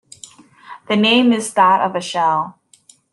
[0.87, 2.57] The name is that of a shell.